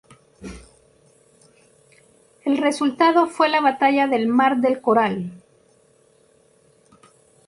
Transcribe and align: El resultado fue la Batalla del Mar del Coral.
El 2.43 2.57
resultado 2.57 3.27
fue 3.27 3.49
la 3.49 3.61
Batalla 3.61 4.07
del 4.07 4.27
Mar 4.27 4.57
del 4.59 4.81
Coral. 4.81 5.29